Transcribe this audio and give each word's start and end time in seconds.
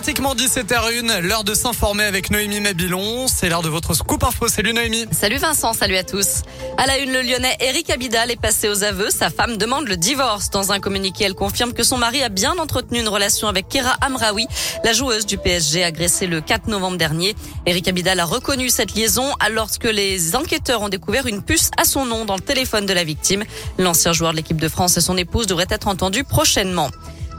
pratiquement 0.00 0.34
17h01, 0.34 1.20
l'heure 1.20 1.44
de 1.44 1.52
s'informer 1.52 2.04
avec 2.04 2.30
Noémie 2.30 2.60
Mabilon. 2.60 3.28
C'est 3.28 3.50
l'heure 3.50 3.60
de 3.60 3.68
votre 3.68 3.92
scoop 3.92 4.24
info. 4.24 4.48
Salut 4.48 4.72
Noémie. 4.72 5.04
Salut 5.12 5.36
Vincent, 5.36 5.74
salut 5.74 5.96
à 5.96 6.04
tous. 6.04 6.40
À 6.78 6.86
la 6.86 6.96
une, 6.96 7.12
le 7.12 7.20
lyonnais 7.20 7.54
Eric 7.60 7.90
Abidal 7.90 8.30
est 8.30 8.40
passé 8.40 8.70
aux 8.70 8.82
aveux. 8.82 9.10
Sa 9.10 9.28
femme 9.28 9.58
demande 9.58 9.88
le 9.88 9.98
divorce. 9.98 10.48
Dans 10.48 10.72
un 10.72 10.80
communiqué, 10.80 11.24
elle 11.24 11.34
confirme 11.34 11.74
que 11.74 11.82
son 11.82 11.98
mari 11.98 12.22
a 12.22 12.30
bien 12.30 12.56
entretenu 12.56 12.98
une 12.98 13.08
relation 13.08 13.46
avec 13.46 13.68
Kera 13.68 13.94
Amraoui, 14.00 14.46
la 14.84 14.94
joueuse 14.94 15.26
du 15.26 15.36
PSG 15.36 15.84
agressée 15.84 16.26
le 16.26 16.40
4 16.40 16.68
novembre 16.68 16.96
dernier. 16.96 17.36
Eric 17.66 17.86
Abidal 17.86 18.20
a 18.20 18.24
reconnu 18.24 18.70
cette 18.70 18.94
liaison 18.94 19.30
lorsque 19.50 19.84
les 19.84 20.34
enquêteurs 20.34 20.80
ont 20.80 20.88
découvert 20.88 21.26
une 21.26 21.42
puce 21.42 21.70
à 21.76 21.84
son 21.84 22.06
nom 22.06 22.24
dans 22.24 22.36
le 22.36 22.40
téléphone 22.40 22.86
de 22.86 22.94
la 22.94 23.04
victime. 23.04 23.44
L'ancien 23.76 24.14
joueur 24.14 24.30
de 24.32 24.38
l'équipe 24.38 24.60
de 24.60 24.68
France 24.68 24.96
et 24.96 25.02
son 25.02 25.18
épouse 25.18 25.46
devraient 25.46 25.66
être 25.68 25.88
entendus 25.88 26.24
prochainement. 26.24 26.88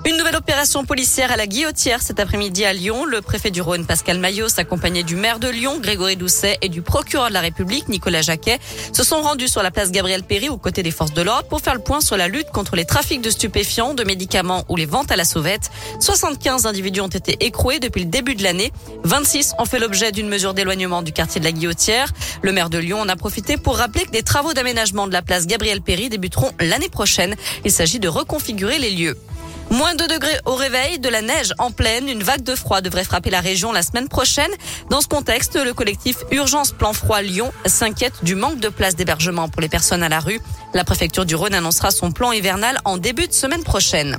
Une 0.04 0.18
nouvelle 0.18 0.36
opération 0.36 0.84
policière 0.84 1.32
à 1.32 1.38
la 1.38 1.46
Guillotière 1.46 2.02
cet 2.02 2.20
après-midi 2.20 2.66
à 2.66 2.74
Lyon. 2.74 3.06
Le 3.06 3.22
préfet 3.22 3.52
du 3.52 3.62
Rhône, 3.62 3.86
Pascal 3.86 4.18
Maillot, 4.18 4.48
accompagné 4.58 5.04
du 5.04 5.16
maire 5.16 5.38
de 5.38 5.48
Lyon, 5.48 5.78
Grégory 5.80 6.16
Doucet, 6.16 6.58
et 6.64 6.70
du 6.70 6.82
procureur 6.82 7.30
de 7.30 7.34
la 7.34 7.40
République, 7.40 7.88
Nicolas 7.88 8.24
Jacquet, 8.24 8.58
se 8.94 9.04
sont 9.04 9.22
rendus 9.22 9.48
sur 9.48 9.62
la 9.62 9.70
place 9.70 9.92
Gabriel 9.92 10.24
Péry 10.24 10.50
aux 10.50 10.58
côtés 10.58 10.82
des 10.82 10.90
forces 10.90 11.14
de 11.14 11.22
l'ordre 11.22 11.48
pour 11.48 11.62
faire 11.62 11.76
le 11.76 11.82
point 11.82 12.02
sur 12.02 12.18
la 12.18 12.28
lutte 12.28 12.50
contre 12.50 12.76
les 12.76 12.86
trafics 12.86 13.22
de 13.22 13.30
stupéfiants, 13.30 13.94
de 13.94 14.04
médicaments 14.04 14.66
ou 14.70 14.76
les 14.76 14.88
ventes 14.88 15.12
à 15.12 15.16
la 15.16 15.24
sauvette. 15.24 15.70
75 16.00 16.66
individus 16.66 17.02
ont 17.02 17.08
été 17.08 17.38
écroués 17.46 17.80
depuis 17.80 18.02
le 18.02 18.10
début 18.10 18.34
de 18.34 18.42
l'année. 18.42 18.72
26 19.04 19.54
ont 19.60 19.66
fait 19.66 19.78
l'objet 19.78 20.12
d'une 20.12 20.30
mesure 20.30 20.56
d'éloignement 20.56 21.04
du 21.04 21.14
quartier 21.14 21.40
de 21.40 21.46
la 21.46 21.52
Guillotière. 21.52 22.12
Le 22.42 22.52
maire 22.52 22.72
de 22.72 22.80
Lyon 22.80 23.02
en 23.02 23.08
a 23.08 23.16
profité 23.16 23.56
pour 23.56 23.78
rappeler 23.78 24.06
que 24.06 24.12
des 24.12 24.24
travaux 24.24 24.54
d'aménagement 24.54 25.06
de 25.06 25.14
la 25.14 25.22
place 25.22 25.46
Gabriel 25.46 25.82
Péry 25.82 26.10
débuteront 26.10 26.54
l'année 26.60 26.90
prochaine. 26.90 27.36
Il 27.66 27.72
s'agit 27.72 28.00
de 28.00 28.08
reconfigurer 28.08 28.80
les 28.80 28.90
lieux. 28.90 29.16
Moins 29.70 29.96
2 29.96 30.08
degrés 30.08 30.38
au 30.46 30.56
réveil, 30.56 31.00
de 31.00 31.08
la 31.08 31.22
neige 31.22 31.54
en 31.58 31.72
pleine, 31.72 32.10
une 32.10 32.24
vague 32.24 32.44
de 32.44 32.56
froid 32.56 32.82
devrait 32.82 33.04
frapper 33.04 33.30
la 33.30 33.40
région 33.40 33.72
la 33.72 33.84
semaine 33.84 34.10
prochaine. 34.10 34.52
Dans 34.90 35.02
ce 35.02 35.08
contexte, 35.08 35.56
le 35.56 35.74
collectif 35.74 36.18
Urgence 36.32 36.72
Plan 36.72 36.94
Froid 36.94 37.22
Lyon 37.22 37.52
s'inquiète 37.66 38.24
du 38.24 38.36
manque 38.36 38.60
de 38.60 38.70
places 38.70 38.96
d'hébergement 38.96 39.48
pour 39.48 39.62
les 39.62 39.70
personnes 39.70 40.04
à 40.04 40.10
la 40.10 40.20
rue. 40.20 40.42
La 40.74 40.84
préfecture 40.84 41.26
du 41.26 41.36
Rhône 41.36 41.54
annoncera 41.54 41.92
son 41.92 42.12
plan 42.12 42.32
hivernal 42.32 42.80
en 42.86 42.98
début 42.98 43.28
de 43.28 43.34
semaine 43.34 43.64
prochaine. 43.64 44.18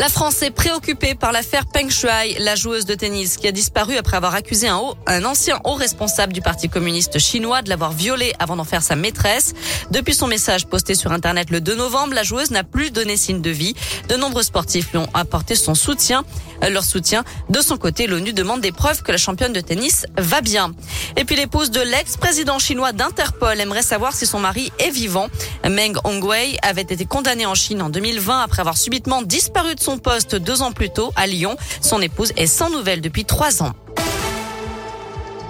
La 0.00 0.08
France 0.08 0.40
est 0.40 0.50
préoccupée 0.50 1.14
par 1.14 1.30
l'affaire 1.30 1.66
Peng 1.66 1.90
Shuai, 1.90 2.38
la 2.38 2.54
joueuse 2.54 2.86
de 2.86 2.94
tennis 2.94 3.36
qui 3.36 3.46
a 3.46 3.52
disparu 3.52 3.98
après 3.98 4.16
avoir 4.16 4.34
accusé 4.34 4.66
un, 4.66 4.78
haut, 4.78 4.94
un 5.06 5.26
ancien 5.26 5.60
haut 5.64 5.74
responsable 5.74 6.32
du 6.32 6.40
Parti 6.40 6.70
communiste 6.70 7.18
chinois 7.18 7.60
de 7.60 7.68
l'avoir 7.68 7.92
violée 7.92 8.32
avant 8.38 8.56
d'en 8.56 8.64
faire 8.64 8.82
sa 8.82 8.96
maîtresse. 8.96 9.52
Depuis 9.90 10.14
son 10.14 10.26
message 10.26 10.66
posté 10.66 10.94
sur 10.94 11.12
Internet 11.12 11.50
le 11.50 11.60
2 11.60 11.74
novembre, 11.74 12.14
la 12.14 12.22
joueuse 12.22 12.50
n'a 12.50 12.64
plus 12.64 12.90
donné 12.90 13.18
signe 13.18 13.42
de 13.42 13.50
vie. 13.50 13.74
De 14.08 14.16
nombreux 14.16 14.42
sportifs 14.42 14.90
lui 14.92 14.96
ont 14.96 15.08
apporté 15.12 15.54
son 15.54 15.74
soutien, 15.74 16.24
euh, 16.64 16.70
leur 16.70 16.84
soutien. 16.84 17.22
De 17.50 17.60
son 17.60 17.76
côté, 17.76 18.06
l'ONU 18.06 18.32
demande 18.32 18.62
des 18.62 18.72
preuves 18.72 19.02
que 19.02 19.12
la 19.12 19.18
championne 19.18 19.52
de 19.52 19.60
tennis 19.60 20.06
va 20.16 20.40
bien. 20.40 20.72
Et 21.18 21.26
puis 21.26 21.36
l'épouse 21.36 21.70
de 21.70 21.80
l'ex-président 21.82 22.58
chinois 22.58 22.92
d'Interpol 22.92 23.60
aimerait 23.60 23.82
savoir 23.82 24.14
si 24.14 24.24
son 24.24 24.38
mari 24.38 24.72
est 24.78 24.90
vivant. 24.90 25.28
Meng 25.68 25.98
Hongwei 26.04 26.56
avait 26.62 26.80
été 26.80 27.04
condamné 27.04 27.44
en 27.44 27.54
Chine 27.54 27.82
en 27.82 27.90
2020 27.90 28.40
après 28.40 28.60
avoir 28.60 28.78
subitement 28.78 29.20
disparu 29.20 29.74
de 29.74 29.80
son 29.80 29.89
poste 29.98 30.36
deux 30.36 30.62
ans 30.62 30.72
plus 30.72 30.90
tôt 30.90 31.12
à 31.16 31.26
Lyon. 31.26 31.56
Son 31.80 32.00
épouse 32.00 32.32
est 32.36 32.46
sans 32.46 32.70
nouvelles 32.70 33.00
depuis 33.00 33.24
trois 33.24 33.62
ans. 33.62 33.72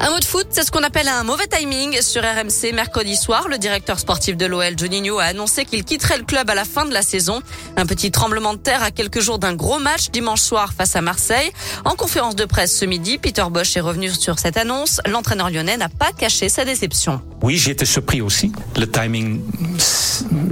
Un 0.03 0.09
mot 0.09 0.19
de 0.19 0.25
foot, 0.25 0.47
c'est 0.49 0.63
ce 0.63 0.71
qu'on 0.71 0.83
appelle 0.83 1.09
un 1.09 1.25
mauvais 1.25 1.47
timing. 1.47 2.01
Sur 2.01 2.23
RMC, 2.23 2.73
mercredi 2.73 3.17
soir, 3.17 3.49
le 3.49 3.59
directeur 3.59 3.99
sportif 3.99 4.35
de 4.35 4.47
l'OL, 4.47 4.79
Juninho, 4.79 5.19
a 5.19 5.25
annoncé 5.25 5.67
qu'il 5.67 5.85
quitterait 5.85 6.17
le 6.17 6.25
club 6.25 6.49
à 6.49 6.55
la 6.55 6.65
fin 6.65 6.87
de 6.87 6.95
la 6.95 7.03
saison. 7.03 7.43
Un 7.77 7.85
petit 7.85 8.11
tremblement 8.11 8.55
de 8.55 8.59
terre 8.59 8.83
à 8.83 8.93
quelques 8.93 9.21
jours 9.21 9.39
d'un 9.39 9.53
gros 9.53 9.79
match 9.79 10.09
dimanche 10.11 10.41
soir 10.41 10.73
face 10.73 10.97
à 10.97 11.03
Marseille. 11.03 11.53
En 11.85 11.97
conférence 11.97 12.35
de 12.35 12.47
presse 12.47 12.75
ce 12.75 12.87
midi, 12.87 13.19
Peter 13.19 13.45
Bosch 13.51 13.77
est 13.77 13.81
revenu 13.81 14.09
sur 14.09 14.39
cette 14.39 14.57
annonce. 14.57 15.03
L'entraîneur 15.07 15.51
lyonnais 15.51 15.77
n'a 15.77 15.91
pas 15.91 16.13
caché 16.17 16.49
sa 16.49 16.65
déception. 16.65 17.21
Oui, 17.43 17.63
été 17.69 17.85
surpris 17.85 18.23
aussi. 18.23 18.53
Le 18.79 18.91
timing, 18.91 19.43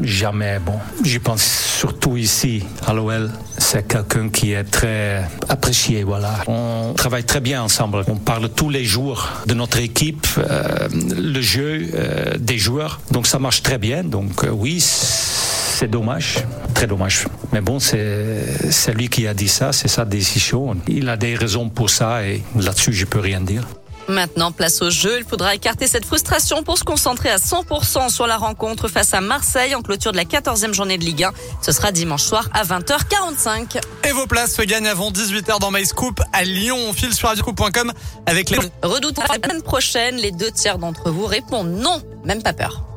jamais 0.09 0.59
bon. 0.59 0.79
Je 1.05 1.19
pense 1.19 1.43
surtout 1.43 2.17
ici 2.17 2.65
à 2.87 2.93
l'OL, 2.93 3.31
c'est 3.59 3.87
quelqu'un 3.87 4.29
qui 4.29 4.53
est 4.53 4.65
très 4.65 5.29
apprécié. 5.49 6.03
Voilà, 6.03 6.41
on 6.47 6.95
travaille 6.97 7.25
très 7.25 7.41
bien 7.41 7.63
ensemble. 7.63 8.05
On 8.09 8.17
parle 8.17 8.49
tous 8.49 8.71
les 8.71 8.85
jours 8.85 9.29
de 9.47 9.55
notre 9.55 9.79
équipe, 9.79 10.27
euh, 10.39 10.89
le 11.17 11.41
jeu 11.41 11.91
euh, 11.95 12.37
des 12.39 12.59
joueurs. 12.59 13.01
Donc 13.11 13.27
ça 13.27 13.39
marche 13.39 13.63
très 13.63 13.79
bien. 13.79 14.03
Donc 14.05 14.45
euh, 14.45 14.51
oui. 14.51 14.83
C'est 15.79 15.89
dommage, 15.89 16.39
très 16.75 16.89
dommage. 16.89 17.27
Mais 17.53 17.61
bon, 17.61 17.79
c'est 17.79 18.95
lui 18.97 19.09
qui 19.09 19.29
a 19.29 19.35
dit 19.35 19.47
ça, 19.47 19.73
c'est 19.73 19.87
sa 19.87 20.05
décision. 20.05 20.77
Il 20.89 21.09
a 21.09 21.17
des 21.17 21.37
raisons 21.37 21.69
pour 21.69 21.89
ça 21.89 22.27
et 22.27 22.43
là-dessus, 22.57 22.93
je 22.93 23.05
peux 23.05 23.21
rien 23.21 23.41
dire. 23.41 23.63
Maintenant, 24.09 24.53
place 24.53 24.81
au 24.81 24.91
jeu. 24.91 25.19
Il 25.19 25.25
faudra 25.25 25.55
écarter 25.55 25.87
cette 25.87 26.07
frustration 26.07 26.63
pour 26.63 26.79
se 26.79 26.85
concentrer 26.85 27.29
à 27.29 27.37
100% 27.37 28.09
sur 28.09 28.27
la 28.27 28.39
rencontre 28.39 28.89
face 28.89 29.13
à 29.13 29.21
Marseille 29.21 29.75
en 29.75 29.83
clôture 29.83 30.13
de 30.13 30.17
la 30.17 30.25
14e 30.25 30.73
journée 30.73 30.97
de 30.97 31.05
Ligue 31.05 31.25
1. 31.25 31.33
Ce 31.61 31.73
sera 31.73 31.93
dimanche 31.93 32.25
soir 32.25 32.49
à 32.55 32.65
20h45. 32.65 33.81
Et 34.05 34.13
vos 34.13 34.27
places 34.27 34.55
se 34.55 34.63
gagnent 34.63 34.89
avant 34.89 35.11
18h 35.11 35.61
dans 35.61 35.71
MyScoop 35.71 36.21
à 36.33 36.45
Lyon. 36.45 36.79
On 36.89 36.93
file 36.95 37.13
sur 37.13 37.29
radioscoop.com 37.29 37.93
avec 38.25 38.49
les... 38.49 38.59
Redoutez 38.83 39.21
la 39.29 39.35
semaine 39.35 39.63
prochaine. 39.63 40.17
Les 40.17 40.31
deux 40.33 40.51
tiers 40.51 40.79
d'entre 40.79 41.11
vous 41.11 41.27
répondent 41.27 41.73
non. 41.73 42.01
Même 42.25 42.43
pas 42.43 42.55
peur. 42.55 42.88